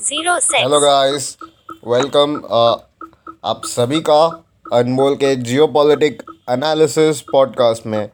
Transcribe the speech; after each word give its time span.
six. 0.00 0.54
Hello 0.54 0.80
guys 0.80 1.36
welcome 1.88 2.36
आप 3.44 3.62
सभी 3.64 4.00
का 4.00 4.44
अनमोल 4.72 5.14
के 5.14 5.36
जियो 5.36 5.66
पॉलिटिक 5.66 6.22
एनालिसिस 6.50 7.20
पॉडकास्ट 7.20 7.86
में 7.86 8.06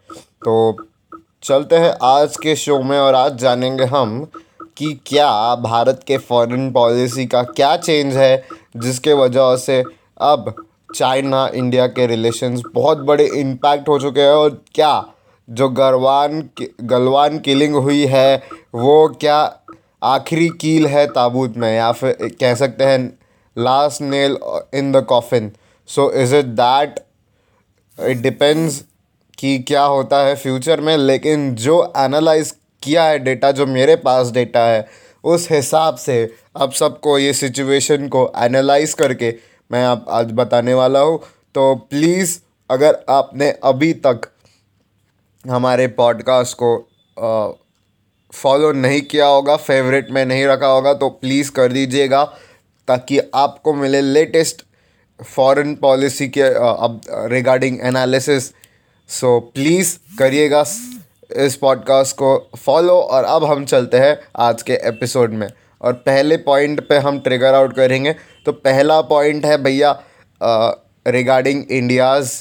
तो 0.45 0.77
चलते 1.43 1.77
हैं 1.77 1.95
आज 2.03 2.37
के 2.37 2.57
शो 2.57 2.83
में 2.83 2.99
और 2.99 3.15
आज 3.15 3.37
जानेंगे 3.37 3.85
हम 3.85 4.29
कि 4.77 5.01
क्या 5.07 5.55
भारत 5.55 6.01
के 6.07 6.19
फॉरेन 6.19 6.73
पॉलिसी 6.73 7.27
का 7.27 7.43
क्या 7.43 7.77
चेंज 7.77 8.17
है, 8.17 8.49
जिसके 8.77 9.13
वजह 9.13 9.57
से 9.57 9.85
अब 10.21 10.55
चाइना 10.95 11.51
इंडिया 11.55 11.87
के 11.87 12.07
रिलेशंस 12.07 12.63
बहुत 12.75 12.99
बड़े 12.99 13.27
इम्पैक्ट 13.27 13.89
हो 13.89 13.99
चुके 13.99 14.21
हैं 14.21 14.35
और 14.35 14.63
क्या 14.75 15.05
जो 15.51 15.69
गलवान 15.69 16.51
गलवान 16.83 17.39
किलिंग 17.39 17.75
हुई 17.75 18.07
है, 18.07 18.37
वो 18.75 19.09
क्या 19.09 19.61
आखिरी 20.03 20.49
कील 20.61 20.87
है 20.87 21.07
ताबूत 21.07 21.57
में, 21.57 21.77
या 21.77 21.93
फिर 21.93 22.35
कह 22.41 22.55
सकते 22.55 22.85
हैं 22.85 23.19
last 23.57 24.03
nail 24.03 24.39
in 24.75 24.93
the 24.93 25.05
coffin 25.05 25.51
so 25.89 26.11
is 26.13 26.35
it 26.37 26.47
that 26.61 26.99
it 27.99 28.19
depends 28.19 28.83
कि 29.39 29.59
क्या 29.59 29.83
होता 29.83 30.19
है 30.27 30.35
फ्यूचर 30.37 30.81
में, 30.81 30.97
लेकिन 30.97 31.55
जो 31.55 31.83
एनालाइज 31.97 32.55
किया 32.83 33.05
है 33.05 33.19
डेटा 33.19 33.51
जो 33.53 33.67
मेरे 33.67 33.97
पास 33.97 34.31
डेटा 34.31 34.65
है, 34.67 34.89
उस 35.25 35.51
हिसाब 35.51 35.97
से 35.97 36.35
अब 36.57 36.73
सबको 36.73 37.19
ये 37.19 37.33
सिचुएशन 37.33 38.09
को 38.09 38.31
एनालाइज 38.39 38.95
करके 38.95 39.35
मैं 39.71 39.85
आप 39.85 40.07
आज 40.09 40.33
बताने 40.33 40.75
वाला 40.75 41.01
हूँ। 41.01 41.19
तो 41.55 41.75
प्लीज़ 41.91 42.39
अगर 42.71 43.05
आपने 43.11 43.51
अभी 43.65 43.93
तक 44.07 44.29
हमारे 45.45 45.87
पॉडकास्ट 45.97 46.57
को 46.57 46.77
फॉलो 48.37 48.73
नहीं 48.75 49.01
किया 49.03 49.27
होगा, 49.27 49.57
फेवरेट 49.57 50.11
में 50.11 50.25
नहीं 50.25 50.45
रखा 50.47 50.67
होगा 50.67 50.93
तो 50.95 51.09
प्लीज़ 51.11 51.51
कर 51.51 51.73
दीजिएगा, 51.73 52.25
ताकि 52.89 53.19
आपको 53.35 53.75
मिले 53.75 54.01
लेटेस्ट 54.01 54.63
फॉरेन 55.21 55.75
पॉलिसी 55.75 56.29
के 56.29 56.43
अब 56.43 57.01
रिगार्डिंग 57.33 57.79
एनालिसिस 57.83 58.51
सो 59.09 59.39
प्लीज़ 59.55 59.97
करिएगा 60.19 60.65
इस 61.37 61.57
पॉडकास्ट 61.57 62.17
को 62.17 62.37
फॉलो 62.57 63.01
और 63.01 63.25
अब 63.25 63.45
हम 63.45 63.65
चलते 63.65 63.99
हैं 63.99 64.19
आज 64.39 64.63
के 64.63 64.73
एपिसोड 64.89 65.33
में। 65.33 65.49
और 65.81 65.93
पहले 65.93 66.37
पॉइंट 66.37 66.81
पे 66.89 66.99
हम 66.99 67.19
ट्रिगर 67.21 67.55
आउट 67.55 67.75
करेंगे 67.75 68.13
तो 68.47 68.53
पहला 68.53 69.01
पॉइंट 69.09 69.45
है 69.47 69.57
भैया 69.63 69.91
regarding 71.07 71.65
India's 71.71 72.33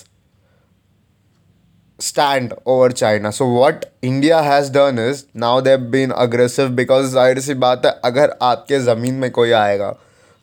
stand 2.00 2.54
over 2.66 2.90
China. 2.92 3.32
So 3.32 3.48
what 3.48 3.94
India 4.02 4.42
has 4.44 4.70
done 4.70 5.00
is, 5.00 5.26
now 5.34 5.62
they've 5.62 5.90
been 5.92 6.12
aggressive 6.14 6.76
because 6.76 7.12
ज़ाहिर 7.12 7.40
सी 7.40 7.54
बात 7.56 7.86
है, 7.86 7.92
अगर 8.06 8.36
आपके 8.42 8.80
ज़मीन 8.80 9.14
में 9.16 9.30
कोई 9.32 9.52
आएगा 9.54 9.96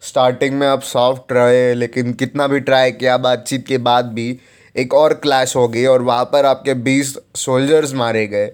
स्टार्टिंग 0.03 0.55
में 0.59 0.67
आप 0.67 0.83
सॉफ्ट 0.83 1.33
रहे, 1.33 1.75
लेकिन 1.75 2.13
कितना 2.15 2.47
भी 2.49 2.61
ट्राई 2.61 2.93
किया, 2.93 3.17
बातचीत 3.19 3.67
के 3.67 3.79
बाद 3.81 4.13
भी 4.13 4.39
एक 4.77 4.95
और 4.95 5.15
क्लैश 5.15 5.55
हो 5.57 5.67
गई 5.69 5.85
और 5.87 6.03
वहाँ 6.03 6.25
पर 6.33 6.47
आपके 6.47 6.75
बीस 6.83 7.17
सोल्जर्स 7.37 7.93
मारे 7.95 8.27
गए 8.27 8.47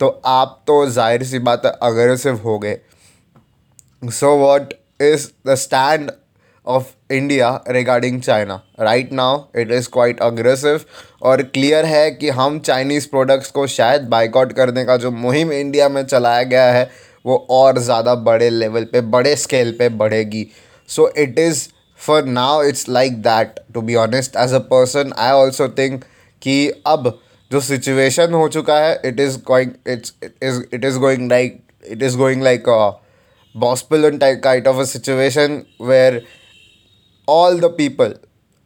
तो 0.00 0.08
आप 0.26 0.62
तो 0.66 0.86
ज़ाहिर 0.90 1.22
सी 1.24 1.38
बात 1.40 1.66
है, 1.66 1.72
अग्रेसिव 1.82 2.40
हो 2.44 2.58
गए 2.58 2.78
so 4.02 4.36
what 4.36 4.74
is 5.02 5.28
the 5.46 5.54
stand 5.54 6.10
of 6.66 6.86
India 7.12 7.48
regarding 7.68 8.20
China 8.22 8.60
right 8.80 9.12
now 9.12 9.40
it 9.60 9.70
is 9.72 9.88
quite 9.92 10.20
aggressive 10.22 10.80
और 11.22 11.42
क्लियर 11.44 11.84
है 11.84 12.10
कि 12.10 12.28
हम 12.30 12.58
चाइनीज़ 12.60 13.08
प्रोडक्ट्स 13.10 13.50
को 13.50 13.66
शायद 13.66 14.02
बाइकआउट 14.08 14.52
करने 14.52 14.84
का 14.84 14.96
जो 14.96 15.10
मुहिम 15.10 15.52
इंडिया 15.52 15.88
में 15.88 16.04
चलाया 16.04 16.42
गया 16.42 16.70
है, 16.72 16.90
वो 17.26 17.46
और 17.50 17.78
ज़्यादा 17.78 18.14
बड़े 18.14 18.50
लेवल 18.50 18.84
पे, 18.84 19.00
बड़े 19.00 19.34
स्केल 19.36 19.72
पे 19.78 19.88
बढ़ेगी। 19.88 20.46
So 20.88 21.08
it 21.18 21.38
is 21.38 21.66
for 22.00 22.24
now 22.24 22.62
it's 22.62 22.88
like 22.88 23.20
that 23.22 23.60
to 23.74 23.82
be 23.82 23.94
honest 23.94 24.36
as 24.36 24.52
a 24.52 24.58
person 24.70 25.12
I 25.18 25.32
also 25.32 25.68
think 25.68 26.04
कि 26.42 26.56
अब 26.86 27.18
जो 27.50 27.60
सिचुएशन 27.60 28.32
हो 28.32 28.48
चुका 28.48 28.78
है 28.78 29.00
it 29.04 29.20
is 29.20 29.38
going 29.46 29.70
it's 29.88 30.14
it 30.22 30.34
is 30.42 30.62
it 30.74 30.84
is 30.84 30.98
going 30.98 31.28
like 31.30 31.60
it 31.84 32.02
is 32.02 32.16
going 32.16 32.42
like 32.42 32.68
बॉस्पिलन 33.54 34.18
type 34.18 34.66
of 34.68 34.76
a 34.76 34.84
situation 34.84 35.60
where 35.80 36.22
all 37.28 37.56
the 37.56 37.70
people, 37.70 38.14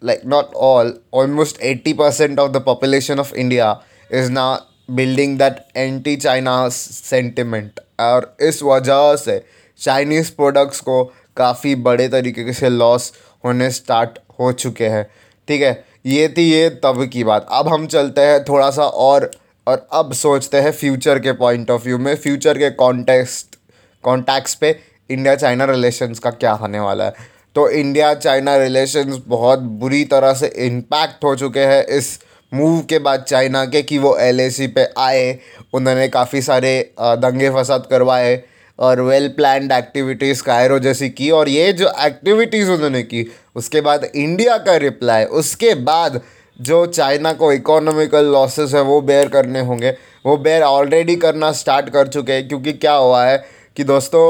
like 0.03 0.25
not 0.25 0.53
all, 0.55 0.93
almost 1.11 1.59
80% 1.61 2.39
of 2.39 2.53
the 2.53 2.61
population 2.61 3.19
of 3.19 3.33
India 3.35 3.81
is 4.11 4.31
now 4.31 4.61
building 4.89 5.39
that 5.39 5.71
anti 5.77 6.17
China 6.19 6.71
sentiment. 6.71 7.81
और 8.01 8.37
इस 8.43 8.63
वजह 8.63 9.15
से 9.17 9.39
Chinese 9.81 10.31
products 10.37 10.81
को 10.81 11.03
काफ़ी 11.37 11.75
बड़े 11.85 12.09
तरीके 12.09 12.53
से 12.53 12.69
loss 12.69 13.13
होने 13.45 13.71
स्टार्ट 13.71 14.19
हो 14.41 14.51
चुके 14.53 14.89
हैं 14.89 15.05
ठीक 15.49 15.63
है 15.63 15.73
ये 16.07 16.29
थी 16.37 16.43
ये 16.43 16.69
तब 16.85 17.05
की 17.13 17.25
बात 17.25 17.47
अब 17.51 17.69
हम 17.69 17.87
चलते 17.87 18.21
हैं 18.21 18.43
थोड़ा 18.45 18.71
सा 18.71 18.87
और 19.05 19.31
और 19.67 19.87
अब 19.93 20.13
सोचते 20.15 20.61
हैं 20.61 20.73
फ्यूचर 20.73 21.19
के 21.19 21.33
पॉइंट 21.39 21.71
ऑफ़ 21.71 21.85
व्यू 21.85 21.99
में 21.99 22.15
फ्यूचर 22.17 22.59
के 22.59 22.71
कॉन्टेक्स्ट 22.83 23.57
कॉन्टैक्ट्स 24.05 24.55
पे 24.55 24.79
इंडिया 25.11 25.35
चाइना 25.37 25.65
रिलेशंस 25.65 26.19
का 26.19 26.31
क्या 26.33 26.53
होने 26.63 26.81
वाला 26.81 27.05
है 27.05 27.35
तो 27.57 27.69
इंडिया 27.71 28.13
चाइना 28.15 28.57
रिलेशंस 28.57 29.21
बहुत 29.27 29.59
बुरी 29.81 30.05
तरह 30.05 30.33
से 30.35 30.47
इम्पैक्ट 30.67 31.25
हो 31.25 31.35
चुके 31.37 31.61
हैं 31.61 31.85
इस 31.97 32.19
मूव 32.53 32.81
के 32.81 32.99
बाद 32.99 33.23
चाइना 33.23 33.65
के 33.65 33.83
कि 33.83 33.99
वो 33.99 34.17
एलएसी 34.19 34.67
पे 34.67 34.87
आए, 34.99 35.39
उन्होंने 35.75 36.09
काफ़ी 36.09 36.43
सारे 36.43 36.73
दंगे 37.01 37.51
फसाद 37.51 37.87
करवाए 37.91 38.43
और 38.79 39.01
वेल 39.01 39.29
प्लान्ड 39.29 39.73
एक्टिविटीज़ 39.73 40.43
कायरो 40.43 40.79
जैसी 40.79 41.09
की 41.11 41.31
और 41.31 41.49
ये 41.49 41.73
जो 41.73 41.93
एक्टिविटीज़ 42.07 42.71
उन्होंने 42.71 43.03
की, 43.03 43.27
उसके 43.57 43.81
बाद 43.81 44.05
इंडिया 44.07 44.57
का 44.59 44.77
रिप्लाई 44.79 45.25
उसके 45.41 45.75
बाद 45.83 46.21
जो 46.61 46.85
चाइना 46.89 47.33
को 47.33 47.53
इकोनॉमिकल 47.53 48.25
लॉसेस 48.33 48.75
है 48.75 48.83
वो 48.83 49.01
बेयर 49.03 49.29
करने 49.29 49.61
होंगे, 49.61 49.91
वो 50.25 50.37
बेयर 50.39 50.63
ऑलरेडी 50.63 51.17
करना 51.17 51.53
स्टार्ट 51.55 51.89
कर 51.91 52.09
चुके 52.09 52.33
हैं, 52.33 52.49
क्योंकि 52.49 52.73
क्या 52.75 52.95
हुआ 52.95 53.25
है 53.25 53.45
कि 53.77 53.85
दोस्तों 53.85 54.25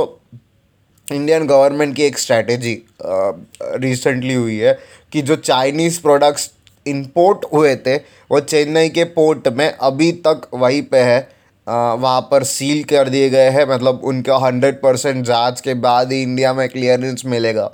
इंडियन 1.13 1.47
गवर्नमेंट 1.47 1.95
की 1.97 2.03
एक 2.03 2.19
स्ट्रैटेजी 2.19 2.83
रिसेंटली 3.03 4.35
हुई 4.35 4.57
है 4.59 4.79
कि 5.13 5.23
जो 5.23 5.37
चाइनीज़ 5.37 6.01
प्रोडक्ट्स 6.03 6.51
इंपोर्ट 6.87 7.45
हुए 7.53 7.75
थे, 7.77 7.97
वो 7.97 8.41
चेन्नई 8.41 8.89
के 8.89 9.05
पोर्ट 9.05 9.49
में 9.49 9.71
अभी 9.71 10.11
तक 10.27 10.49
वहीं 10.55 10.83
पे 10.83 10.99
है। 10.99 11.19
वहाँ 11.67 12.21
पर 12.21 12.45
सील 12.45 12.83
कर 12.85 13.09
दिए 13.09 13.29
गए 13.31 13.49
हैं 13.51 13.67
मतलब 13.69 14.01
उनका 14.05 14.37
हंड्रेड 14.37 14.81
परसेंट 14.83 15.25
जाँच 15.27 15.61
के 15.61 15.75
बाद 15.77 16.13
ही 16.13 16.23
इंडिया 16.23 16.53
में 16.55 16.69
क्लियरेंस 16.69 17.23
मिलेगा। 17.27 17.67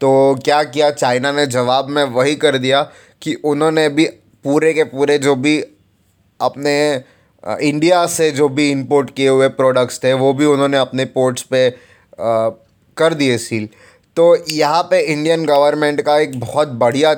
तो 0.00 0.38
क्या 0.44 0.62
किया? 0.64 0.90
चाइना 0.90 1.32
ने 1.32 1.46
जवाब 1.46 1.88
में 1.88 2.02
वही 2.04 2.34
कर 2.36 2.58
दिया 2.58 2.82
कि 3.22 3.34
उन्होंने 3.44 3.88
भी 3.88 4.04
पूरे 4.44 4.72
के 4.74 4.84
पूरे 4.84 5.18
जो 5.18 5.34
भी 5.36 5.58
अपने 6.40 7.02
इंडिया 7.44 8.06
से 8.06 8.30
जो 8.30 8.48
भी 8.48 8.70
इंपोर्ट 8.70 9.10
किए 9.10 9.28
हुए 9.28 9.48
प्रोडक्ट्स 9.50 10.02
थे, 10.04 10.12
वो 10.12 10.32
भी 10.32 10.46
उन्होंने 10.46 10.78
अपने 10.78 11.04
पोर्ट्स 11.04 11.42
पे 11.42 11.68
कर 12.96 13.14
दिए 13.14 13.38
सील। 13.38 13.68
तो 14.16 14.36
यहाँ 14.50 14.82
पे 14.82 15.00
इंडियन 15.02 15.44
गवर्नमेंट 15.46 16.00
का 16.00 16.18
एक 16.18 16.38
बहुत 16.40 16.68
बढ़िया, 16.74 17.14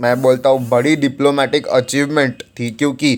मैं 0.00 0.20
बोलता 0.22 0.48
हूँ, 0.48 0.68
बड़ी 0.68 0.94
डिप्लोमेटिक 0.96 1.66
अचीवमेंट 1.68 2.42
थी, 2.60 2.70
क्योंकि 2.70 3.14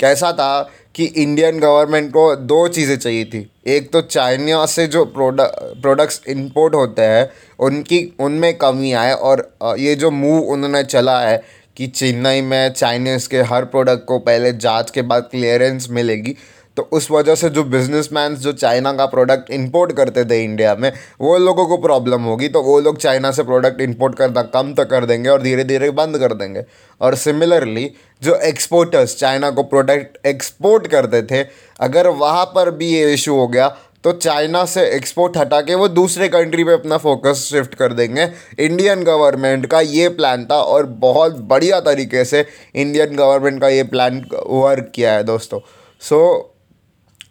कैसा 0.00 0.32
था 0.32 0.70
कि 0.94 1.04
इंडियन 1.04 1.58
गवर्नमेंट 1.60 2.10
को 2.10 2.34
दो 2.36 2.66
चीज़ें 2.68 2.96
चाहिए 2.96 3.24
थी। 3.24 3.50
एक 3.66 3.90
तो 3.92 4.00
चाइना 4.02 4.64
से 4.66 4.86
जो 4.86 5.04
प्रोडक्ट 5.06 5.80
प्रोडक्ट्स 5.82 6.20
इंपोर्ट 6.28 6.74
होते 6.74 7.02
हैं, 7.02 7.30
उनकी, 7.58 8.12
उनमें 8.20 8.56
कमी 8.58 8.92
आए 8.94 9.12
और 9.12 9.48
ये 9.78 9.94
जो 9.94 10.10
मूव 10.10 10.50
उन्होंने 10.52 10.82
चला 10.84 11.20
है 11.20 11.42
कि 11.76 11.86
चेन्नई 11.86 12.40
में 12.42 12.72
चाइनीज़ 12.72 13.28
के 13.28 13.42
हर 13.42 13.64
प्रोडक्ट 13.64 14.04
को 14.06 14.18
पहले 14.20 14.52
जाँच 14.54 14.90
के 14.90 15.02
बाद 15.02 15.28
क्लियरेंस 15.30 15.86
मिलेगी 15.90 16.36
तो 16.80 16.88
उस 16.92 17.10
वजह 17.10 17.34
से 17.34 17.48
जो 17.50 17.62
बिजनेसमैन 17.64 18.34
जो 18.34 18.52
चाइना 18.52 18.92
का 18.92 19.06
प्रोडक्ट 19.06 19.50
इंपोर्ट 19.50 19.92
करते 19.92 20.24
थे 20.24 20.42
इंडिया 20.44 20.74
में 20.74 20.90
वो 21.20 21.36
लोगों 21.38 21.66
को 21.66 21.76
प्रॉब्लम 21.78 22.22
होगी। 22.22 22.48
तो 22.48 22.62
वो 22.62 22.78
लोग 22.80 22.98
चाइना 22.98 23.30
से 23.30 23.42
प्रोडक्ट 23.42 23.80
इंपोर्ट 23.80 24.14
करना 24.14 24.42
कम 24.54 24.72
तो 24.74 24.84
कर 24.84 25.04
देंगे 25.06 25.28
और 25.30 25.42
धीरे 25.42 25.64
धीरे 25.64 25.90
बंद 25.90 26.18
कर 26.18 26.34
देंगे। 26.34 26.62
और 27.00 27.14
सिमिलरली 27.16 27.90
जो 28.22 28.34
एक्सपोर्टर्स 28.42 29.16
चाइना 29.18 29.50
को 29.50 29.62
प्रोडक्ट 29.64 30.26
एक्सपोर्ट 30.26 30.86
करते 30.86 31.22
थे 31.22 31.42
अगर 31.80 32.08
वहाँ 32.18 32.44
पर 32.44 32.70
भी 32.70 32.88
ये 32.88 33.12
इशू 33.14 33.34
हो 33.34 33.46
गया 33.48 33.68
तो 34.04 34.12
चाइना 34.12 34.64
से 34.64 34.86
एक्सपोर्ट 34.88 35.36
हटा 35.36 35.60
के 35.60 35.74
वो 35.74 35.88
दूसरे 35.90 36.28
कंट्री 36.28 36.64
पे 36.64 36.72
अपना 36.72 36.96
फोकस 36.98 37.44
शिफ्ट 37.50 37.74
कर 37.74 37.92
देंगे। 37.92 38.28
इंडियन 38.58 39.02
गवर्नमेंट 39.04 39.66
का 39.66 39.80
ये 39.80 40.08
प्लान 40.10 40.44
था 40.44 40.60
और 40.62 40.86
बहुत 41.02 41.36
बढ़िया 41.48 41.80
तरीके 41.80 42.24
से 42.24 42.44
इंडियन 42.74 43.14
गवर्नमेंट 43.16 43.60
का 43.60 43.68
ये 43.68 43.82
प्लान 43.86 44.24
वर्क 44.34 44.90
किया 44.94 45.12
है 45.12 45.24
दोस्तों। 45.24 45.60
सो 46.02 46.16
so, 46.16 46.49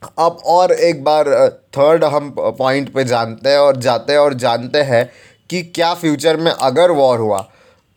अब 0.02 0.38
और 0.46 0.72
एक 0.72 1.04
बार 1.04 1.28
थर्ड 1.78 2.04
हम 2.04 2.34
पॉइंट 2.40 2.94
पे 2.94 3.04
जानते 3.04 3.50
हैं 3.50 3.58
और 3.58 3.78
जाते 3.78 4.14
हैं 4.14 4.20
और 4.20 4.34
जानते 4.34 4.82
हैं 4.82 5.10
कि 5.50 5.62
क्या 5.76 5.94
फ्यूचर 5.94 6.38
में 6.38 6.52
अगर 6.52 6.92
वॉर 6.92 7.20
हुआ 7.20 7.48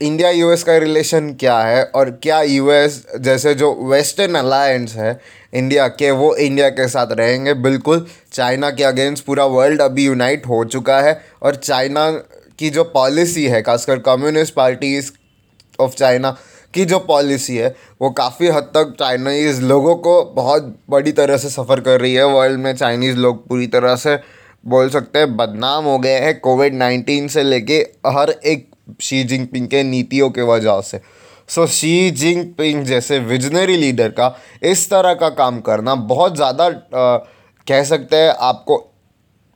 इंडिया 0.00 0.30
यूएस 0.30 0.62
का 0.64 0.76
रिलेशन 0.76 1.32
क्या 1.40 1.58
है 1.60 1.84
और 1.84 2.10
क्या 2.22 2.40
यूएस 2.42 3.04
जैसे 3.20 3.54
जो 3.54 3.72
वेस्टर्न 3.90 4.34
अलायंस 4.34 4.94
है 4.94 5.20
इंडिया 5.54 5.86
के, 5.88 6.10
वो 6.10 6.34
इंडिया 6.36 6.68
के 6.68 6.88
साथ 6.88 7.12
रहेंगे। 7.12 7.54
बिल्कुल 7.54 8.06
चाइना 8.32 8.70
के 8.70 8.84
अगेंस्ट 8.84 9.24
पूरा 9.24 9.44
वर्ल्ड 9.46 9.82
अभी 9.82 10.04
यूनाइट 10.04 10.46
हो 10.46 10.64
चुका 10.64 11.00
है 11.00 11.20
और 11.42 11.56
चाइना 11.56 12.10
की 12.58 12.70
जो 12.70 12.84
पॉलिसी 12.84 13.46
है, 13.46 13.62
खासकर 13.62 13.98
कम्युनिस्ट 14.00 14.54
पार्टीज़ 14.54 15.10
ऑफ़ 15.80 15.94
चाइना 15.94 16.36
की 16.74 16.84
जो 16.84 16.98
पॉलिसी 17.00 17.56
है, 17.56 17.74
वो 18.00 18.10
काफ़ी 18.12 18.48
हद 18.48 18.70
तक 18.74 18.94
चाइनीज़ 18.98 19.62
लोगों 19.62 19.94
को 19.96 20.22
बहुत 20.34 20.76
बड़ी 20.90 21.12
तरह 21.12 21.36
से 21.36 21.48
सफ़र 21.50 21.80
कर 21.80 22.00
रही 22.00 22.14
है। 22.14 22.24
वर्ल्ड 22.26 22.60
में 22.60 22.74
चाइनीज़ 22.74 23.16
लोग 23.18 23.46
पूरी 23.48 23.66
तरह 23.68 23.96
से 23.96 24.18
बोल 24.64 24.88
सकते 24.90 25.18
हैं 25.18 25.36
बदनाम 25.36 25.84
हो 25.84 25.98
गए 25.98 26.18
हैं 26.20 26.38
कोविड 26.40 26.74
नाइन्टीन 26.74 27.28
से 27.28 27.42
लेके 27.42 27.78
हर 28.08 28.30
एक 28.30 28.68
शी 29.00 29.22
जिनपिंग 29.24 29.66
के 29.68 29.82
नीतियों 29.84 30.30
के 30.30 30.42
वजह 30.44 30.80
से। 30.80 31.00
सो 31.48 31.66
शी 31.68 32.10
जिनपिंग 32.12 32.84
जैसे 32.84 33.18
विजनरी 33.20 33.76
लीडर 33.76 34.08
का 34.10 34.34
इस 34.64 34.88
तरह 34.90 35.14
का 35.14 35.28
काम 35.32 35.60
करना 35.60 35.94
बहुत 36.08 36.36
ज़्यादा 36.36 36.68
कह 37.66 37.82
सकते 37.84 38.16
हैं 38.16 38.34
आपको 38.40 38.84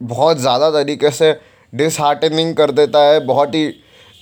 बहुत 0.01 0.39
ज़्यादा 0.39 0.71
तरीके 0.73 1.11
से 1.11 1.33
डिसहार्टनिंग 1.73 2.55
कर 2.57 2.71
देता 2.73 3.05
है, 3.05 3.21
बहुत 3.21 3.55
ही 3.55 3.67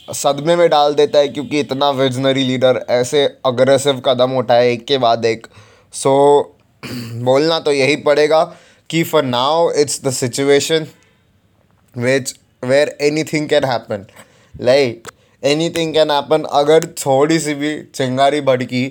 सदमे 0.08 0.56
में 0.56 0.68
डाल 0.70 0.94
देता 0.94 1.18
है 1.18 1.28
क्योंकि 1.28 1.60
इतना 1.60 1.90
विजनरी 1.90 2.44
लीडर 2.44 2.84
ऐसे 2.90 3.24
अग्रेसिव 3.46 4.00
कदम 4.00 4.36
उठाए 4.36 4.72
एक 4.72 4.84
के 4.86 4.98
बाद 4.98 5.24
एक। 5.24 5.46
सो 5.92 6.12
so, 6.82 6.90
बोलना 7.24 7.58
तो 7.60 7.72
यही 7.72 7.96
पड़ेगा 7.96 8.44
कि 8.90 9.02
for 9.02 9.22
now 9.24 9.70
it's 9.70 10.04
the 10.04 10.10
situation 10.10 10.86
which 11.96 12.34
where 12.64 12.96
anything 13.24 13.48
can 13.48 13.64
happen 13.64 14.06
like 14.60 15.08
anything 15.70 15.94
can 15.94 16.10
happen 16.10 16.44
अगर 16.52 16.86
थोड़ी 16.86 17.38
सी 17.40 17.54
भी 17.54 17.82
चिंगारी 17.94 18.40
भड़की 18.40 18.86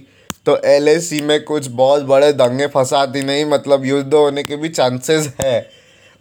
तो 0.46 0.58
एल 0.66 1.00
में 1.24 1.44
कुछ 1.44 1.68
बहुत 1.68 2.04
बड़े 2.04 2.34
दंगे 2.34 2.68
फसाती 2.68 3.22
नहीं 3.22 3.46
मतलब 3.46 3.86
युद्ध 3.86 4.14
होने 4.14 4.44
के 4.44 4.56
भी 4.56 4.70
चांसेस 4.70 5.34
है। 5.42 5.70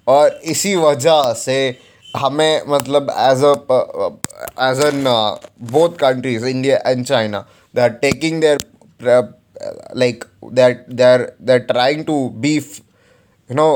और 0.07 0.41
इसी 0.45 0.75
वजह 0.77 1.33
से 1.33 1.57
हमें 2.17 2.63
मतलब 2.69 3.11
as 3.11 3.45
as 4.59 4.81
an 4.85 5.05
both 5.73 5.97
countries 6.01 6.47
India 6.47 6.77
and 6.87 7.05
China 7.07 7.45
they 7.75 7.81
are 7.81 7.91
taking 8.03 8.41
their 8.41 8.59
like 9.97 10.25
there 10.53 10.85
they 10.91 11.03
are 11.03 11.27
they 11.41 11.53
are 11.53 11.59
trying 11.71 12.05
to 12.05 12.17
be 12.39 12.55
you 12.57 13.55
know 13.57 13.69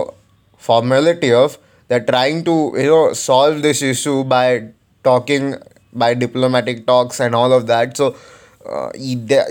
formality 0.62 1.30
of 1.32 1.56
they 1.90 1.94
are 1.94 2.00
trying 2.02 2.44
to 2.44 2.56
you 2.78 2.90
know 2.90 3.12
solve 3.14 3.60
this 3.62 3.82
issue 3.82 4.22
by 4.34 4.58
talking 5.04 5.52
by 5.94 6.14
diplomatic 6.14 6.84
talks 6.86 7.20
and 7.20 7.34
all 7.34 7.52
of 7.52 7.62
that 7.62 7.96
so 7.96 8.14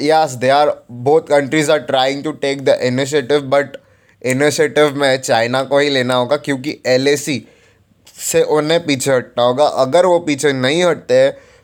yes 0.01 0.31
they 0.39 0.49
are 0.49 0.71
both 1.07 1.21
countries 1.29 1.71
are 1.71 1.79
trying 1.91 2.23
to 2.23 2.31
take 2.45 2.63
the 2.65 2.77
initiative 2.83 3.41
but 3.49 3.77
initiative 4.21 4.95
में 4.97 5.21
China 5.21 5.61
को 5.63 5.79
ही 5.79 5.89
लेना 5.89 6.13
होगा, 6.13 6.37
क्योंकि 6.37 6.77
L 6.85 7.07
A 7.07 7.15
सी 7.17 7.45
उन्हें 8.43 8.85
पीछे 8.85 9.11
हटना 9.11 9.43
होगा। 9.43 9.65
अगर 9.83 10.05
वो 10.05 10.19
पीछे 10.19 10.51
नहीं 10.53 10.83
हटते 10.83 11.17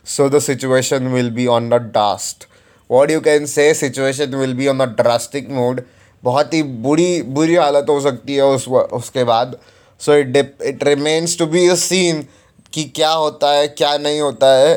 so 0.07 0.29
the 0.29 0.39
situation 0.39 1.07
will 1.07 1.29
be 1.31 1.45
on 1.47 1.69
the 1.69 1.73
dust 1.93 2.47
what 2.89 3.11
you 3.11 3.19
can 3.21 3.45
say 3.45 3.73
situation 3.73 4.35
will 4.35 4.53
be 4.53 4.67
on 4.67 4.77
the 4.77 4.87
drastic 4.97 5.49
mood 5.49 5.81
बहुत 6.23 6.53
ही 6.53 6.63
बुरी 6.63 7.21
बुरी 7.35 7.55
हालत 7.55 7.85
हो 7.89 7.99
सकती 8.01 8.35
है 8.35 8.45
उस 8.45 8.67
उसके 8.67 9.23
बाद। 9.23 9.55
So 10.01 10.15
it 10.15 10.37
it 10.61 10.83
remains 10.83 11.37
to 11.39 11.45
be 11.45 11.67
a 11.67 11.75
seen 11.75 12.25
कि 12.73 12.83
क्या 12.95 13.11
होता 13.11 13.51
है 13.51 13.67
क्या 13.67 13.97
नहीं 13.97 14.19
होता 14.21 14.53
है। 14.55 14.73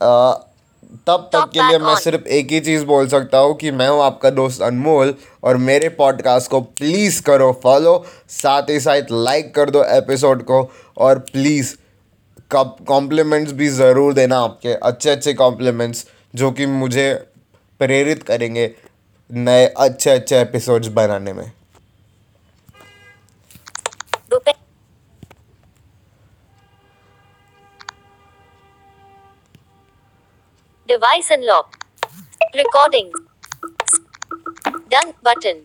आ, 0.00 0.32
तब 1.10 1.30
तक 1.32 1.50
के 1.52 1.68
लिए 1.68 1.78
मैं 1.78 1.96
सिर्फ़ 1.96 2.26
एक 2.28 2.50
ही 2.50 2.60
चीज़ 2.60 2.84
बोल 2.84 3.08
सकता 3.08 3.38
हूँ 3.38 3.54
कि 3.56 3.70
मैं 3.70 3.88
हूँ 3.88 4.02
आपका 4.02 4.30
दोस्त 4.30 4.62
अनमोल 4.62 5.14
और 5.44 5.56
मेरे 5.56 5.88
पॉडकास्ट 5.88 6.50
को 6.50 6.60
प्लीज़ 6.60 7.22
करो 7.22 7.60
फॉलो 7.62 8.04
साथ 8.28 8.70
ही 8.70 8.80
साथ 8.80 9.12
लाइक 9.12 9.54
कर 9.54 9.70
दो 9.70 9.84
एपिसोड 9.84 10.42
को 10.42 10.70
और 10.98 11.18
प्लीज़ 11.18 11.74
कब 12.52 12.76
कॉम्प्लीमेंट्स 12.88 13.52
भी 13.52 13.68
ज़रूर 13.68 14.14
देना 14.14 14.38
आपके 14.38 14.72
अच्छे 14.72 15.10
अच्छे 15.10 15.34
कॉम्प्लीमेंट्स 15.34 16.06
जो 16.34 16.50
कि 16.50 16.66
मुझे 16.66 17.12
प्रेरित 17.80 18.22
करेंगे 18.22 18.70
नए 19.30 19.66
अच्छे 19.66 20.10
अच्छे 20.10 20.40
एपिसोड्स 20.40 20.88
बनाने 20.88 21.32
में। 21.32 21.52
Device 30.90 31.30
unlocked. 31.30 31.84
Recording. 32.52 33.12
Done 34.90 35.12
button. 35.22 35.64